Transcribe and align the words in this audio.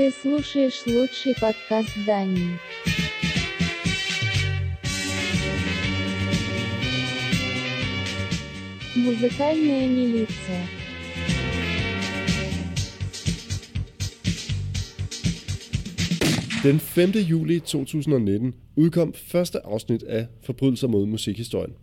Ты 0.00 0.10
слушаешь 0.10 0.86
лучший 0.86 1.34
подкаст 1.38 1.90
Дании. 2.06 2.58
Музыкальная 8.94 9.86
милиция. 9.86 10.79
Den 16.62 16.80
5. 16.80 17.10
juli 17.10 17.60
2019 17.60 18.54
udkom 18.76 19.14
første 19.14 19.66
afsnit 19.66 20.02
af 20.02 20.26
Forbrydelser 20.42 20.88
mod 20.88 21.06
musikhistorien. 21.06 21.74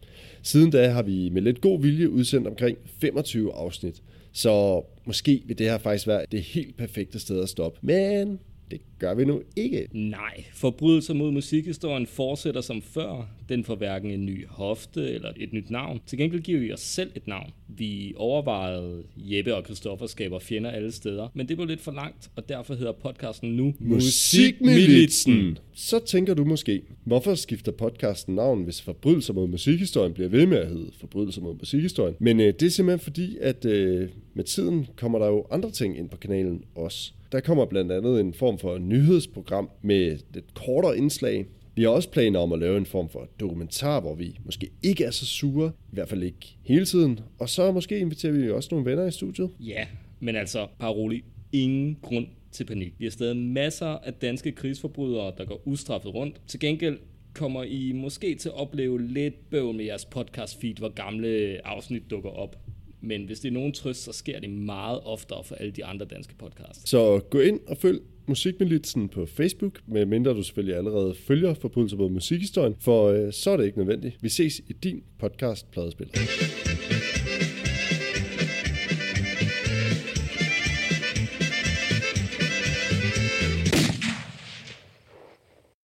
Siden 0.41 0.71
da 0.71 0.89
har 0.89 1.03
vi 1.03 1.29
med 1.29 1.41
lidt 1.41 1.61
god 1.61 1.81
vilje 1.81 2.09
udsendt 2.09 2.47
omkring 2.47 2.77
25 3.01 3.53
afsnit, 3.53 4.03
så 4.31 4.83
måske 5.05 5.43
vil 5.45 5.57
det 5.57 5.65
her 5.65 5.77
faktisk 5.77 6.07
være 6.07 6.25
det 6.31 6.41
helt 6.41 6.77
perfekte 6.77 7.19
sted 7.19 7.43
at 7.43 7.49
stoppe. 7.49 7.79
Men 7.82 8.39
det 8.71 8.82
gør 8.99 9.13
vi 9.13 9.25
nu 9.25 9.41
ikke. 9.55 9.87
Nej, 9.91 10.43
forbrydelser 10.54 11.13
mod 11.13 11.32
musikhistorien 11.32 12.07
fortsætter 12.07 12.61
som 12.61 12.82
før. 12.82 13.29
Den 13.49 13.63
får 13.63 13.75
hverken 13.75 14.11
en 14.11 14.25
ny 14.25 14.47
hofte 14.47 15.09
eller 15.09 15.32
et 15.37 15.54
nyt 15.54 15.69
navn. 15.69 15.99
Til 16.05 16.18
gengæld 16.18 16.41
giver 16.41 16.59
vi 16.59 16.73
os 16.73 16.79
selv 16.79 17.11
et 17.15 17.27
navn. 17.27 17.51
Vi 17.77 18.13
overvejede, 18.15 19.04
Jeppe 19.17 19.55
og 19.55 19.63
Christoffer 19.65 20.07
skaber 20.07 20.39
fjender 20.39 20.71
alle 20.71 20.91
steder, 20.91 21.27
men 21.33 21.47
det 21.47 21.57
blev 21.57 21.68
lidt 21.68 21.81
for 21.81 21.91
langt, 21.91 22.29
og 22.35 22.49
derfor 22.49 22.75
hedder 22.75 22.91
podcasten 22.91 23.49
nu 23.49 23.73
Musikmilitsen. 23.79 25.57
Så 25.73 25.99
tænker 25.99 26.33
du 26.33 26.45
måske, 26.45 26.82
hvorfor 27.04 27.35
skifter 27.35 27.71
podcasten 27.71 28.35
navn, 28.35 28.63
hvis 28.63 28.82
forbrydelser 28.82 29.33
mod 29.33 29.47
musikhistorien 29.47 30.13
bliver 30.13 30.29
ved 30.29 30.45
med 30.45 30.57
at 30.57 30.68
hedde 30.68 30.91
forbrydelser 30.99 31.41
mod 31.41 31.55
musikhistorien? 31.59 32.16
Men 32.19 32.39
øh, 32.39 32.53
det 32.59 32.63
er 32.63 32.69
simpelthen 32.69 33.03
fordi, 33.03 33.38
at 33.41 33.66
øh, 33.66 34.09
med 34.33 34.44
tiden 34.44 34.88
kommer 34.95 35.19
der 35.19 35.27
jo 35.27 35.45
andre 35.52 35.71
ting 35.71 35.97
ind 35.97 36.09
på 36.09 36.17
kanalen 36.17 36.63
også. 36.75 37.11
Der 37.31 37.39
kommer 37.39 37.66
blandt 37.66 37.91
andet 37.91 38.19
en 38.19 38.33
form 38.33 38.59
for 38.59 38.77
nyhedsprogram 38.77 39.69
med 39.81 40.17
lidt 40.33 40.53
kortere 40.53 40.97
indslag. 40.97 41.45
Vi 41.78 41.83
har 41.83 41.89
også 41.89 42.09
planer 42.09 42.39
om 42.39 42.53
at 42.53 42.59
lave 42.59 42.78
en 42.78 42.86
form 42.86 43.09
for 43.09 43.30
dokumentar, 43.39 44.00
hvor 44.00 44.16
vi 44.16 44.39
måske 44.45 44.70
ikke 44.83 45.03
er 45.03 45.11
så 45.11 45.25
sure, 45.25 45.72
i 45.92 45.94
hvert 45.94 46.09
fald 46.09 46.23
ikke 46.23 46.58
hele 46.64 46.86
tiden. 46.86 47.20
Og 47.39 47.50
så 47.50 47.72
måske 47.72 48.00
inviterer 48.00 48.33
vi 48.33 48.52
også 48.52 48.70
nogle 48.72 48.92
venner 48.92 49.06
i 49.06 49.11
studiet. 49.11 49.50
Ja, 49.59 49.88
men 50.20 50.36
altså, 50.36 50.67
bare 50.80 50.92
rolig. 50.92 51.23
Ingen 51.52 51.98
grund 52.02 52.28
til 52.52 52.66
panik. 52.66 52.94
Vi 52.98 53.05
har 53.05 53.09
stadig 53.09 53.38
masser 53.38 53.88
af 53.88 54.14
danske 54.14 54.52
krigsforbrydere, 54.52 55.33
der 55.38 55.45
går 55.45 55.61
ustraffet 55.66 56.14
rundt. 56.14 56.42
Til 56.48 56.59
gengæld 56.59 57.00
kommer 57.33 57.64
I 57.64 57.92
måske 57.92 58.36
til 58.36 58.50
at 58.50 58.55
opleve 58.55 59.08
lidt 59.14 59.50
bøvl 59.50 59.75
med 59.75 59.86
jeres 59.86 60.05
podcast 60.05 60.61
feed, 60.61 60.75
hvor 60.75 60.89
gamle 60.89 61.59
afsnit 61.67 62.03
dukker 62.09 62.30
op. 62.30 62.55
Men 63.01 63.25
hvis 63.25 63.39
det 63.39 63.49
er 63.49 63.53
nogen 63.53 63.73
trøst, 63.73 64.03
så 64.03 64.11
sker 64.11 64.39
det 64.39 64.49
meget 64.49 64.99
oftere 65.03 65.43
for 65.43 65.55
alle 65.55 65.71
de 65.71 65.85
andre 65.85 66.05
danske 66.05 66.35
podcasts. 66.35 66.89
Så 66.89 67.19
gå 67.29 67.39
ind 67.39 67.59
og 67.67 67.77
følg 67.77 67.99
Musikmilitsen 68.29 69.09
på 69.09 69.25
Facebook, 69.25 69.79
medmindre 69.87 70.31
du 70.31 70.43
selvfølgelig 70.43 70.75
allerede 70.75 71.15
følger 71.15 71.53
Forbrydelser 71.53 71.97
mod 71.97 72.09
musikhistorien, 72.09 72.75
for 72.79 73.07
øh, 73.07 73.33
så 73.33 73.51
er 73.51 73.57
det 73.57 73.65
ikke 73.65 73.77
nødvendigt. 73.77 74.17
Vi 74.21 74.29
ses 74.29 74.59
i 74.59 74.73
din 74.73 75.03
podcast 75.19 75.71
Pladespiller. 75.71 76.13